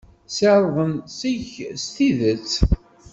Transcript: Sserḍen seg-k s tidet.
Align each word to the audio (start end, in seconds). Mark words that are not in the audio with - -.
Sserḍen 0.33 0.93
seg-k 1.19 1.53
s 1.81 1.83
tidet. 1.95 2.51